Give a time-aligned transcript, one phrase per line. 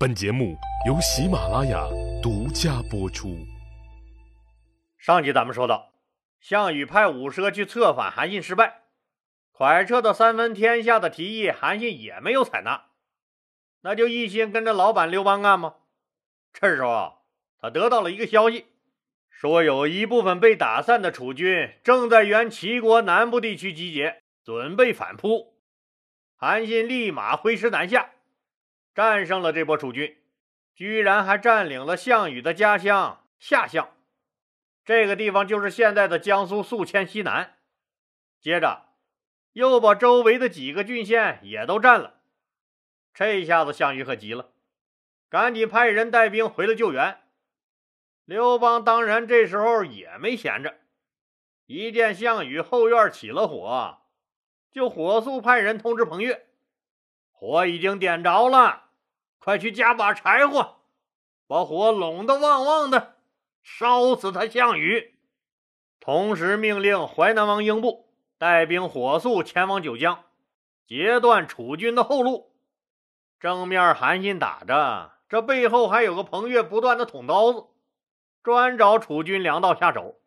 [0.00, 0.56] 本节目
[0.86, 1.86] 由喜马拉雅
[2.22, 3.36] 独家播出。
[4.96, 5.92] 上集咱们说到，
[6.40, 8.84] 项羽派五蛇去策反韩信失败，
[9.54, 12.86] 蒯彻的三分天下的提议，韩信也没有采纳，
[13.82, 15.74] 那就一心跟着老板刘邦干吗？
[16.54, 17.12] 这时候啊，
[17.60, 18.68] 他得到了一个消息，
[19.28, 25.58] 说有一部分被打散的楚军正在原齐国南部地区集结，准备反扑。
[26.36, 28.12] 韩信立马挥师南下。
[29.00, 30.18] 战胜了这波楚军，
[30.74, 33.96] 居然还占领了项羽的家乡下乡，
[34.84, 37.56] 这个地方就是现在的江苏宿迁西南。
[38.42, 38.90] 接着，
[39.54, 42.20] 又把周围的几个郡县也都占了。
[43.14, 44.50] 这下子项羽可急了，
[45.30, 47.22] 赶紧派人带兵回了救援。
[48.26, 50.76] 刘邦当然这时候也没闲着，
[51.64, 54.02] 一见项羽后院起了火，
[54.70, 56.48] 就火速派人通知彭越。
[57.32, 58.89] 火已经点着了，
[59.40, 60.76] 快去加把柴火，
[61.46, 63.16] 把火拢得旺旺的，
[63.62, 65.14] 烧死他项羽。
[65.98, 70.24] 同时命令淮南王英布带兵火速前往九江，
[70.86, 72.52] 截断楚军的后路。
[73.38, 77.64] 正面韩信打着，这背后还有个彭越不断的捅刀子，
[78.42, 80.20] 专找楚军粮道下手，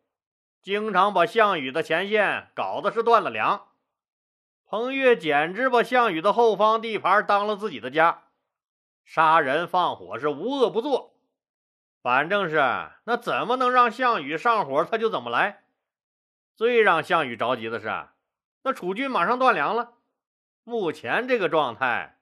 [0.60, 3.68] 经常把项羽的前线搞得是断了粮。
[4.66, 8.23] 彭越简直把项羽的后方地盘当了自己的家，
[9.04, 11.14] 杀人放火是无恶不作。
[12.02, 12.56] 反正是
[13.04, 15.64] 那怎么能让项羽上火，他就怎么来。
[16.54, 18.08] 最让项羽着急的是，
[18.62, 19.94] 那楚军马上断粮了。
[20.64, 22.18] 目前这个状态，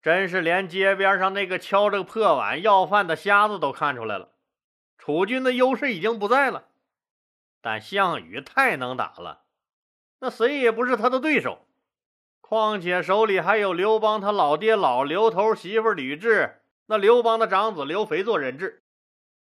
[0.00, 4.32] 真是连街边上那个敲着破碗要饭的瞎子都看出来了。
[4.98, 6.68] 楚军的优势已经不在了，
[7.60, 9.44] 但项羽太能打了，
[10.20, 11.66] 那谁也不是他的对手。
[12.52, 18.82] 况且手里还有刘邦他老爹老刘头媳妇吕雉，那刘邦的长子刘肥做人质，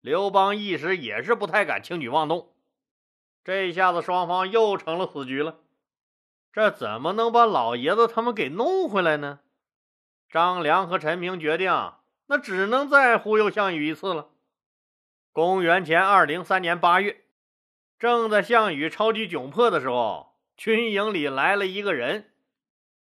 [0.02, 2.52] 刘邦一时也是不太敢轻举妄动。
[3.42, 5.60] 这下子双方又成了死局了，
[6.52, 9.40] 这怎么能把老爷子他们给弄回来呢？
[10.28, 11.72] 张良和陈平决定，
[12.26, 14.28] 那只能再忽悠项羽一次了。
[15.32, 17.24] 公元前二零三年八月，
[17.98, 22.28] 正在项羽超级窘迫的时候，军营里来了一个人。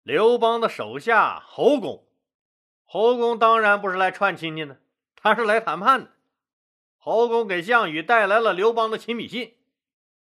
[0.06, 2.06] 刘邦的手下侯公，
[2.84, 4.80] 侯公当然不是来串亲戚的，
[5.16, 6.12] 他是来谈判的。
[6.96, 9.56] 侯公给项羽带来了刘邦的亲笔信，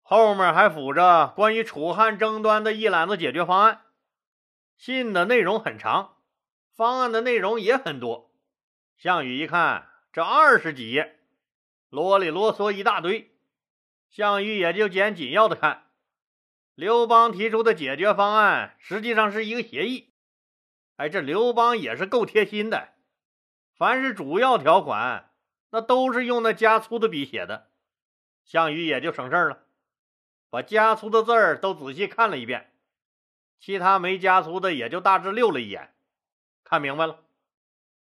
[0.02, 3.84] 后面还附着关于楚汉争端的一揽子解决方案。
[4.76, 6.16] 信的内容很长，
[6.76, 8.32] 方案的内容也很多。
[8.98, 11.20] 项羽一看，这二十几页，
[11.90, 13.36] 啰里啰嗦一大堆，
[14.10, 15.89] 项羽也就捡紧要的看。
[16.80, 20.14] 刘邦提出的解决方案实际上是一个协议。
[20.96, 22.94] 哎，这刘邦也是够贴心的，
[23.76, 25.30] 凡是主要条款，
[25.72, 27.70] 那都是用那加粗的笔写的。
[28.46, 29.66] 项羽也就省事了，
[30.50, 32.72] 把加粗的字儿都仔细看了一遍，
[33.60, 35.94] 其他没加粗的也就大致溜了一眼，
[36.64, 37.26] 看明白了。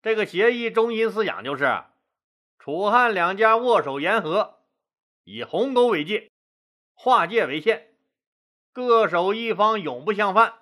[0.02, 1.86] 这个协议中心思想就是：
[2.60, 4.60] 楚汉两家握手言和，
[5.24, 6.30] 以鸿沟为界，
[6.94, 7.87] 划界为限。
[8.78, 10.54] 各守一方，永不相犯。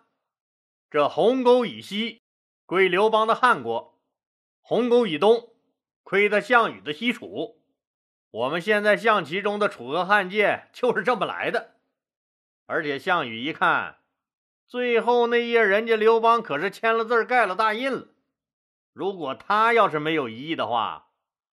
[0.89, 2.21] 这鸿沟以西
[2.65, 3.99] 归刘邦的汉国，
[4.61, 5.49] 鸿沟以东
[6.01, 7.61] 亏他项羽的西楚。
[8.31, 11.75] 我们现在象棋中的楚河汉界就是这么来的。
[12.65, 13.97] 而且项羽一看，
[14.65, 18.07] 最后那页人家刘邦可是签了字盖了大印了。
[18.93, 21.09] 如果他要是没有异议的话，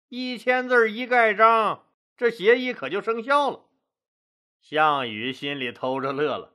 [0.09, 1.85] 一签字一盖章，
[2.17, 3.66] 这协议可就生效了。
[4.59, 6.53] 项羽心里偷着乐了，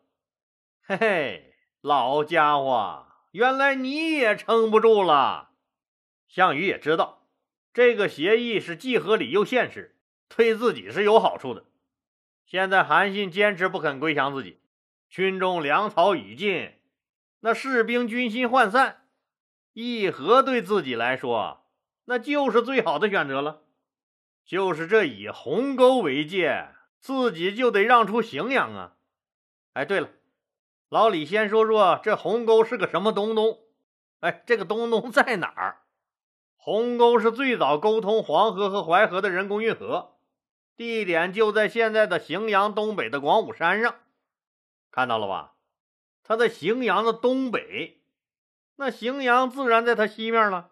[0.82, 5.50] 嘿嘿，老家伙，原来你也撑不住了。
[6.28, 7.26] 项羽也知道，
[7.72, 9.96] 这个协议是既合理又现实，
[10.28, 11.64] 对自己是有好处的。
[12.44, 14.60] 现在韩信坚持不肯归降自己，
[15.08, 16.72] 军中粮草已尽，
[17.40, 19.06] 那士兵军心涣散，
[19.72, 21.66] 议和对自己来说，
[22.04, 23.62] 那就是最好的选择了。
[24.44, 26.74] 就是这以鸿沟为界。
[27.02, 28.94] 自己就得让出荥阳啊！
[29.72, 30.08] 哎，对了，
[30.88, 33.58] 老李先说说这鸿沟是个什么东东？
[34.20, 35.82] 哎，这个东东在哪儿？
[36.54, 40.14] 鸿沟是最早沟通黄河和淮河的人工运河，
[40.76, 43.96] 地点就在现在的荥阳东北的广武山上，
[44.92, 45.54] 看到了吧？
[46.22, 48.00] 它在荥阳的东北，
[48.76, 50.70] 那荥阳自然在它西面了。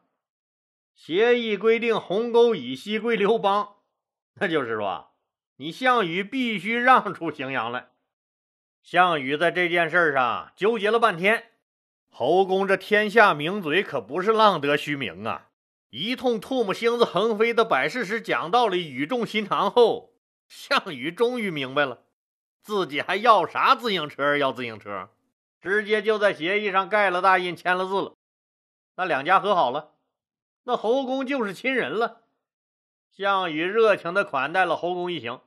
[0.94, 3.78] 协议规定鸿沟以西归刘邦，
[4.34, 5.09] 那就是说。
[5.60, 7.90] 你项羽必须让出荥阳来。
[8.82, 11.50] 项羽在这件事上纠结了半天。
[12.08, 15.50] 侯公这天下名嘴可不是浪得虚名啊！
[15.90, 20.14] 一通唾沫星子横飞的摆事实讲道理语重心长后，
[20.48, 22.04] 项羽终于明白了，
[22.62, 24.38] 自己还要啥自行车？
[24.38, 25.10] 要自行车，
[25.60, 28.14] 直接就在协议上盖了大印，签了字了。
[28.96, 29.90] 那两家和好了，
[30.64, 32.22] 那侯公就是亲人了。
[33.10, 35.42] 项羽热情的款待了侯公一行，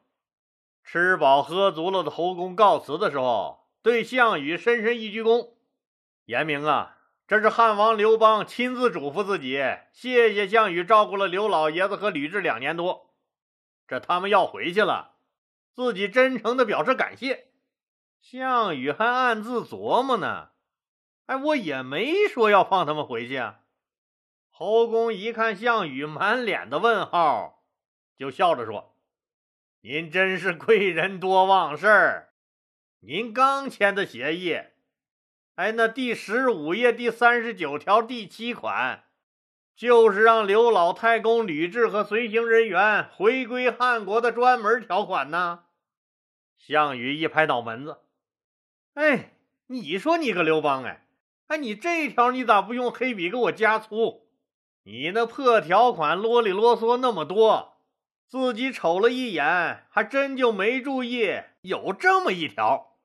[0.84, 5.52] 吃饱喝足了的侯公告辞的时候，对项羽深深一鞠躬，
[6.26, 6.98] 言明啊。
[7.26, 9.58] 这是汉王刘邦亲自嘱咐自己，
[9.94, 13.16] 谢谢项羽照顾了刘老爷子和吕雉两年多，
[13.88, 15.16] 这他们要回去了，
[15.74, 17.48] 自己真诚的表示感谢。
[18.20, 20.50] 项羽还暗自琢磨呢，
[21.26, 23.62] 哎，我也没说要放他们回去啊。
[24.50, 27.64] 侯公一看项羽满脸的问号，
[28.18, 28.93] 就笑着说
[29.86, 32.30] ：“您真是贵人多忘事儿，
[33.02, 34.58] 您刚签的协议。”
[35.56, 39.04] 哎，那第十五页第三十九条第七款，
[39.76, 45.66] 就是让刘老太公吕雉和随行人员回归汉国的专门条款呢。
[46.58, 47.98] 项羽一拍脑门子，
[48.94, 49.34] 哎，
[49.68, 51.06] 你说你个刘邦，哎，
[51.48, 54.30] 哎，你这条你咋不用黑笔给我加粗？
[54.84, 57.73] 你那破条款啰里啰嗦那么多，
[58.28, 62.98] 自己瞅了一眼，还真就没注意有这么一条。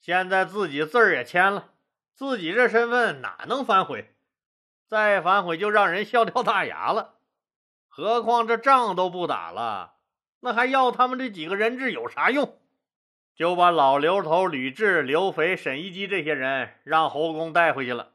[0.00, 1.72] 现在自己字儿也签了。
[2.14, 4.14] 自己这身份哪能反悔？
[4.86, 7.16] 再反悔就让人笑掉大牙了。
[7.88, 9.94] 何况这仗都不打了，
[10.40, 12.58] 那还要他们这几个人质有啥用？
[13.34, 18.12] 就把老刘头吕雉、刘肥、沈一基这些人让侯公带回去了。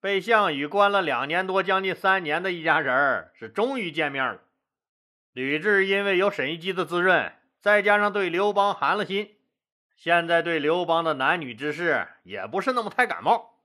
[0.00, 4.40] 被项羽关了两年多，将近三年的一家人是终于见面了。
[5.32, 9.36] 吕雉因为有沈一基的滋润，再加上对刘邦寒了心。
[9.96, 13.60] 现在对刘邦的男女之事也不是那么太感冒，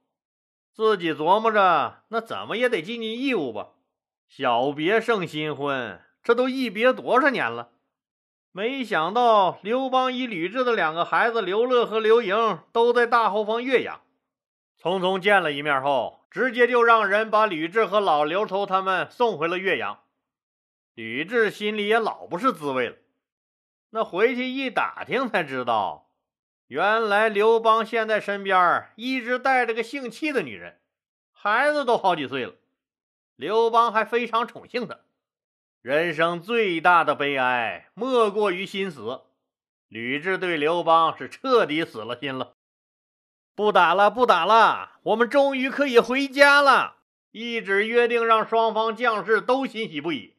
[0.72, 3.70] 自己琢磨着，那怎么也得尽尽义务吧。
[4.28, 7.70] 小别胜新婚，这都一别多少年了？
[8.52, 14.00] 没想到刘邦与吕雉的两个孩子刘乐和刘盈都在大后方岳阳，
[14.80, 19.98] 匆匆见了一面后，直接就让人把吕雉和老刘头他们送回了岳阳。
[20.98, 22.96] 吕雉心里也老不是滋味了，
[23.90, 26.10] 那回去一打听才知道。
[26.66, 30.80] 原来刘邦现在身边一直带着个姓戚的女人，
[31.30, 32.54] 孩子都好几岁了。
[33.36, 34.98] 刘邦还非常宠幸她。
[35.82, 39.20] 人生最大的悲哀莫过于心死。
[39.86, 42.56] 吕雉对刘邦是彻底死了心了。
[43.54, 46.96] 不打了，不打了，我们终于可以回家了。
[47.30, 50.34] 一纸约定让双方将士都欣喜不已。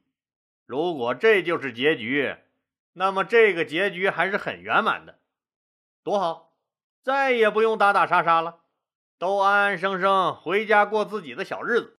[0.69, 2.35] 如果这就是结局，
[2.93, 5.17] 那么这个结局还是很圆满的。
[6.03, 6.53] 多好，
[7.01, 8.59] 再也不用打打杀杀了，
[9.17, 11.97] 都安安生生回家过自己的小日子。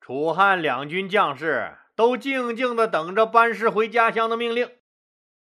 [0.00, 4.70] 楚汉两军将士都静静的等着班师回家乡的命令。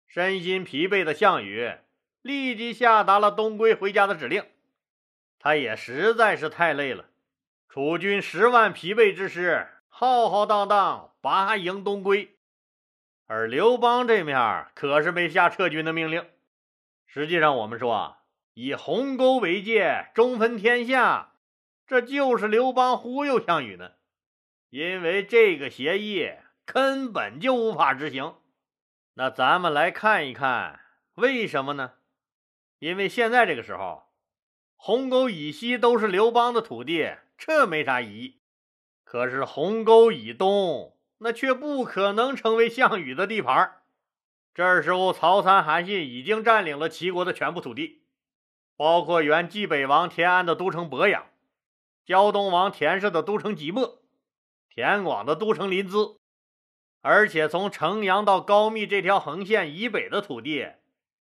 [0.05, 1.73] 身心疲惫的项羽
[2.21, 4.45] 立即下达了东归回家的指令。
[5.39, 7.05] 他也实在是太累了，
[7.67, 12.37] 楚军十万疲惫之师浩浩荡荡拔营东归，
[13.25, 16.23] 而刘邦这面可是没下撤军的命令。
[17.07, 18.19] 实际上，我们说啊
[18.53, 21.31] 以鸿沟为界，中分天下，
[21.87, 23.93] 这就是刘邦忽悠项羽呢。
[24.69, 26.29] 因为这个协议
[26.63, 28.35] 根本就无法执行。
[29.15, 30.79] 那咱们来看一看，
[31.15, 31.93] 为什么呢？
[32.77, 34.03] 因为现在这个时候，
[34.75, 38.36] 鸿沟以西都是刘邦的土地，这没啥疑义。
[39.09, 43.81] 可是鸿沟以东，那却不可能成为项羽的地盘。
[44.53, 48.01] 这时候，曹参、韩信已经占领了齐国的全部土地，
[48.75, 51.25] 包括原冀北王田安的都城博阳、
[52.05, 54.01] 胶东王田氏的都城即墨、
[54.67, 56.17] 田广的都城临淄，
[57.01, 60.67] 而且从城阳到高密这条横线以北的土地，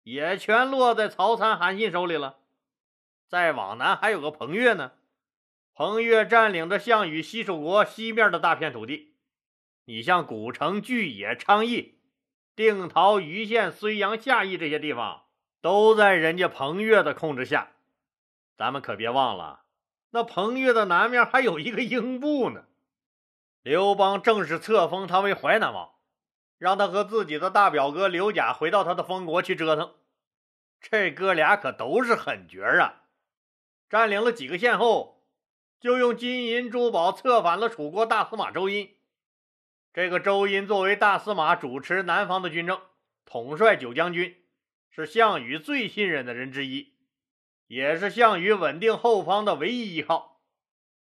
[0.05, 2.39] 也全落在曹参、韩信手里了。
[3.29, 4.93] 再往南还有个彭越呢，
[5.75, 9.17] 彭越占领着项羽西蜀国西面的大片土地。
[9.87, 11.99] 你像古城、巨野、昌邑。
[12.57, 15.25] 定陶、盂县、睢阳、夏邑这些地方
[15.61, 17.73] 都在人家彭越的控制下，
[18.57, 19.65] 咱们可别忘了，
[20.11, 22.67] 那彭越的南面还有一个英布呢。
[23.63, 25.95] 刘邦正式册封他为淮南王，
[26.57, 29.93] 让他和自己的大表哥刘贾回到他的封国去折腾。
[30.81, 33.03] 这哥俩可都是狠角啊！
[33.89, 35.14] 占领了几个县后，
[35.85, 38.89] 就用金银珠宝策反了楚国大司马周殷。
[39.93, 42.81] 这个周殷作为大司马，主持南方的军政，
[43.27, 44.35] 统帅九将军，
[44.89, 46.95] 是项羽最信任的人之一，
[47.67, 50.41] 也是项羽稳定后方的唯一依靠。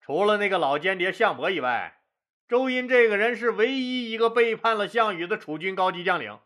[0.02, 2.02] 除了那个老间谍项伯以外，
[2.46, 6.38] 周殷这个人是唯一一个背叛了项羽的楚军高级将领。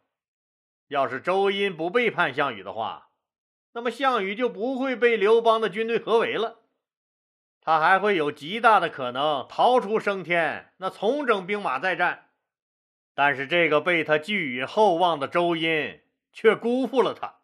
[0.87, 3.09] 要是周殷不背叛项羽的话，
[3.73, 6.61] 那么项羽就不会被刘邦的军队合围了，
[7.65, 12.27] 他还会有极大的可能逃出升天，那重整兵马再战。
[13.15, 16.01] 但是这个被他寄予厚望的周殷
[16.33, 17.37] 却辜负了他，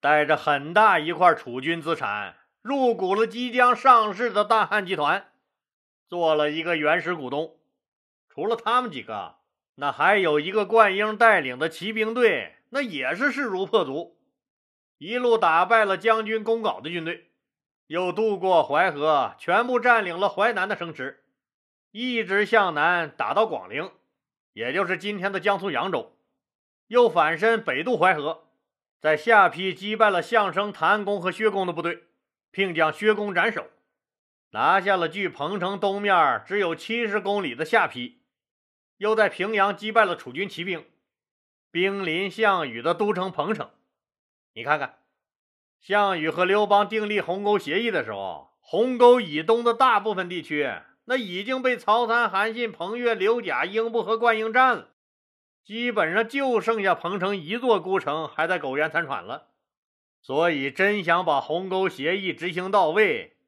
[0.00, 5.32] 带着很大一块楚军资产入股了即将上市的大汉集团，
[6.08, 7.56] 做了一个原始股东。
[8.28, 9.36] 除了他们几个，
[9.74, 14.16] 那还有一个冠英带领的骑兵队，那也是势如破竹。
[14.98, 17.29] 一路打败了将军公稿的军队，
[17.90, 21.24] 又渡过淮河，全部占领了淮南的城池，
[21.90, 23.90] 一直向南打到广陵，
[24.52, 26.16] 也就是今天的江苏扬州，
[26.86, 28.46] 又反身北渡淮河，
[29.00, 32.04] 在下邳击败了项生、谭公和薛公的部队，
[32.52, 33.66] 并将薛公斩首，
[34.50, 38.20] 拿下了距彭城东面只有七十公里的下邳，
[38.98, 40.86] 又在平阳击败了楚军骑兵，
[41.72, 43.68] 兵临项羽的都城彭城。
[44.52, 44.99] 你看看，
[45.80, 50.70] 项羽和刘邦订立鸿沟协议的时候，鸿沟以东的大部分地区，
[51.06, 54.88] 那已经被曹参、韩信、彭越、刘贾、英布和灌婴占了，
[55.64, 59.48] 基本上就剩下彭城一座孤城还在苟延残喘了。
[60.20, 63.38] 所以，真想把鸿沟协议执行到位，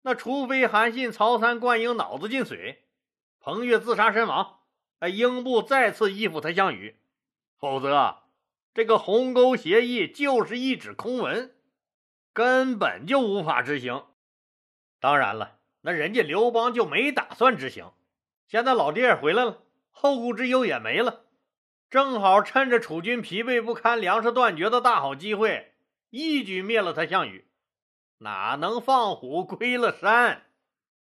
[0.00, 2.84] 那除非韩信、曹参、灌婴脑子进水，
[3.38, 4.60] 彭越自杀身亡，
[5.00, 6.96] 哎，英布再次依附他项羽，
[7.58, 8.16] 否则。
[8.72, 11.54] 这个鸿沟协议就是一纸空文，
[12.32, 14.04] 根本就无法执行。
[15.00, 17.90] 当然了，那人家刘邦就没打算执行。
[18.46, 21.24] 现在老爹回来了，后顾之忧也没了，
[21.90, 25.74] 正好趁着楚军疲惫不堪、粮食断绝的大好机会，
[26.10, 27.48] 一举灭了他项羽。
[28.18, 30.46] 哪能放虎归了山？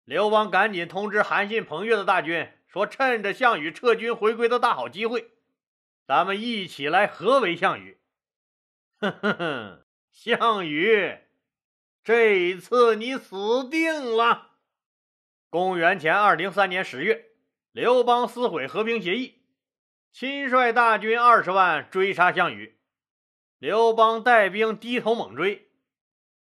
[0.05, 5.31] 刘邦赶紧通知韩信、彭越的大军，说趁着项羽撤军回归的大好机会。
[6.07, 7.99] 咱们一起来合围项羽。
[9.01, 9.86] 哼哼哼，
[10.17, 11.19] 项羽，
[12.03, 14.53] 这一次你死定了！
[15.51, 17.33] 公元前二零三年十月，
[17.71, 19.43] 刘邦撕毁和平协议，
[20.11, 22.79] 亲率大军二十万追杀项羽。
[23.59, 25.71] 刘邦带兵低头猛追，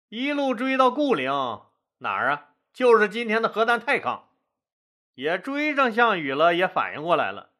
[0.07, 1.29] 一路追到固陵
[1.97, 2.51] 哪儿啊？
[2.71, 4.29] 就是今天的河南太康，
[5.15, 7.51] 也追上项羽了，也反应过来了。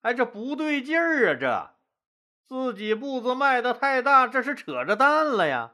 [0.00, 1.38] 哎，这不对劲儿啊！
[1.40, 1.71] 这
[2.46, 5.72] 自己步子迈得太大，这是扯着蛋了呀！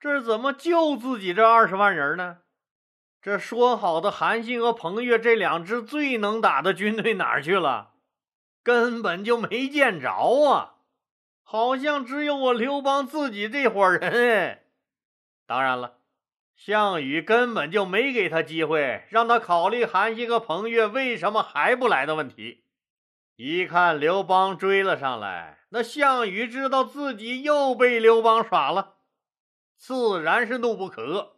[0.00, 2.38] 这怎么就自己这二十万人呢？
[3.22, 7.92] 这说好的韩信和彭越这两支最能打的军队哪儿去了？
[8.62, 10.74] 根本就没见着啊！
[11.42, 14.64] 好像只有我刘邦自己这伙人哎！
[15.46, 15.98] 当然了，
[16.56, 22.64] 项羽根本就没给他机会，让他考虑韩信和彭越为什么还不来的问题。
[23.36, 28.94] 一看刘邦追了上来，那项羽知道自己又被刘邦耍了，
[29.76, 31.30] 自然是怒不可遏，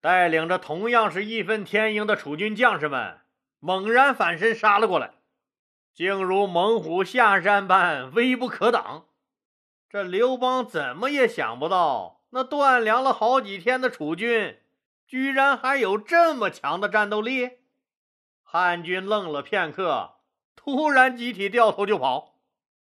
[0.00, 3.20] 带领着同样是义愤填膺的楚军将士们，
[3.60, 5.12] 猛然反身杀了过来，
[5.94, 9.04] 竟如猛虎下山般威不可挡。
[9.88, 14.58] 这刘邦怎么也想不到，那断粮了好几天的楚军，
[15.06, 17.58] 居然还有这么强的战斗力。
[18.42, 20.14] 汉军愣了片刻。
[20.56, 22.31] 突然，集体掉头就跑，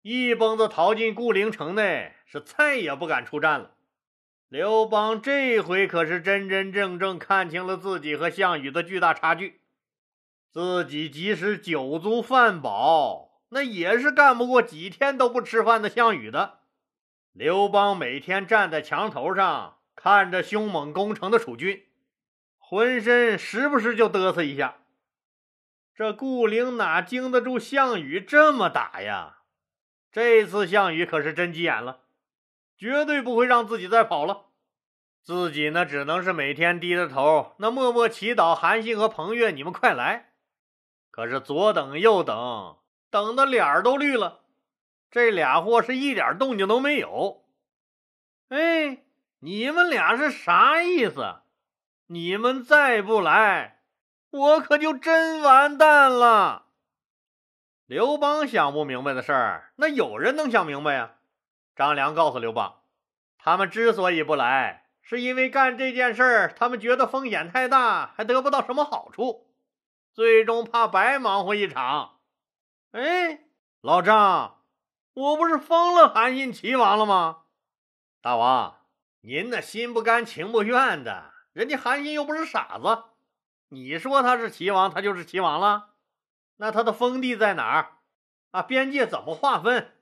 [0.07, 3.71] 一蹦子逃进固陵城内，是再也不敢出战了。
[4.49, 9.61] 刘邦这回可是真真正正看清了自己和项羽的巨大差距，
[10.51, 16.59] 自己即使酒足饭饱，那也是干不过几天都不吃饭的项羽的。
[17.33, 21.83] 刘邦每天站在墙头上，看着凶猛攻城的楚军，
[22.59, 24.75] 浑身时不时就嘚瑟一下。
[25.95, 29.34] 这顾陵哪经得住项羽这么打呀？
[30.15, 31.99] 这次项羽可是真急眼了，
[32.77, 34.45] 绝对不会让自己再跑了。
[35.21, 40.31] 自己呢，只能是每天低着头，那默默祈祷韩信和彭越，你们快来。
[41.11, 42.77] 可是左等右等，
[43.09, 44.39] 等的脸儿都绿了，
[45.11, 47.43] 这俩货是一点动静都没有。
[48.47, 49.03] 哎，
[49.39, 51.41] 你们俩是啥意思？
[52.07, 53.81] 你们再不来！
[54.31, 56.64] 我可就真完蛋了。
[57.85, 61.17] 刘邦想不明白的事儿，那有人能想明白呀？
[61.75, 62.81] 张良告诉刘邦，
[63.37, 69.51] 他们之所以不来，是因为干这件事儿，他们觉得风险太大，还得不到什么好处，
[70.13, 72.21] 最终怕白忙活一场。
[72.91, 73.41] 哎，
[73.81, 74.61] 老张，
[75.13, 77.43] 我不是封了韩信齐王了吗？
[78.19, 78.79] 大王，
[79.21, 83.03] 您那心不甘情不愿的，人家韩信又不是傻子。
[83.69, 85.89] 你说他是齐王，他就是齐王了。
[86.57, 87.97] 那他的封地在哪儿？
[88.51, 89.93] 啊，边界怎么划分？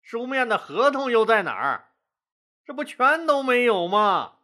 [0.00, 1.92] 书面的合同又在哪儿？
[2.64, 4.38] 这不全都没有吗？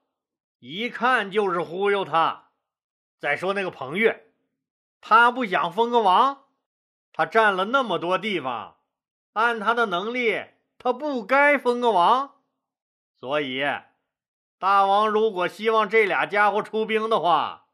[0.60, 2.50] 一看就是忽悠他。
[3.18, 4.32] 再说那个彭越，
[5.00, 6.44] 他不想封个王，
[7.12, 8.76] 他占了那么多地方，
[9.32, 10.44] 按他的能力，
[10.78, 12.36] 他不该封个王。
[13.18, 13.64] 所以，
[14.60, 17.66] 大王如果希望这俩家伙出兵的话，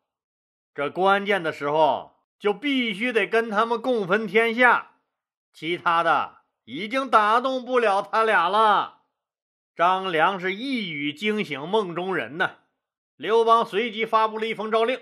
[0.75, 4.93] 这关键的时候就必须得跟他们共分天下。
[5.53, 9.03] 其他的已经打动不了他俩了。
[9.77, 12.57] 张良是一语惊醒梦中人呢。
[13.17, 15.01] 刘邦随即发布了一封诏令，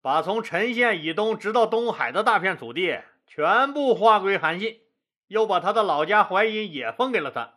[0.00, 4.80] 把从陈县以东直到东海的大片土地全部划归韩信，
[5.26, 7.54] 又把他的老家淮阴也封给了他，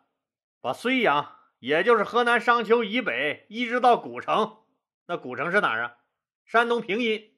[0.62, 4.58] 把睢阳，也就是河南商丘以北一直到古城，
[5.06, 5.98] 那古城是哪儿啊？
[6.46, 7.32] 山东平阴，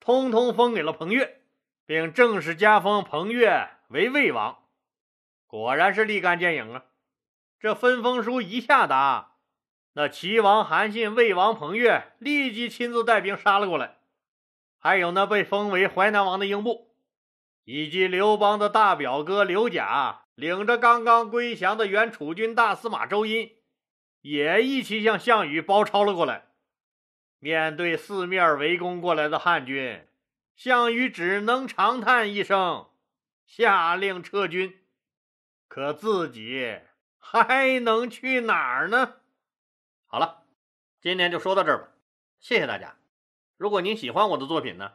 [0.00, 1.42] 通通封给了彭越，
[1.86, 3.70] 并正式加封彭越。
[3.88, 4.64] 为魏王，
[5.46, 6.84] 果然是立竿见影啊！
[7.58, 9.36] 这分封书一下达，
[9.94, 13.96] 那齐王韩信、魏王彭越立即亲自带兵杀了过来。
[14.78, 16.94] 还有那被封为淮南王的英布，
[17.64, 23.50] 以及刘邦的大表哥刘贾，领着刚刚归降的原楚军大司马周殷，
[24.20, 26.47] 也一起向项羽包抄了过来。
[27.38, 30.06] 面对四面围攻过来的汉军，
[30.56, 32.86] 项羽只能长叹一声。
[33.46, 34.80] 下令撤军，
[35.68, 36.80] 可自己
[37.16, 39.16] 还能去哪儿呢？
[40.06, 40.42] 好了，
[41.00, 41.88] 今天就说到这儿吧，
[42.40, 42.98] 谢谢大家。
[43.56, 44.92] 如果您喜欢我的作品呢，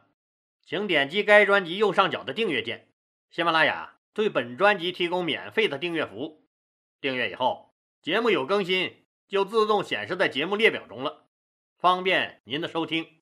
[0.62, 2.88] 请点击该专辑右上角的订阅键。
[3.30, 6.46] 喜马拉雅对本专辑提供免费的订阅服务，
[7.00, 11.23] 订阅以后，节目有更新就自动显示在节目列表中了，
[11.84, 13.20] 方便您的收听。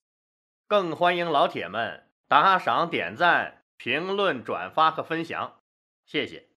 [0.69, 3.65] 更欢迎老铁们打赏点赞。
[3.77, 5.61] 评论、转发和分享，
[6.07, 6.52] 谢谢。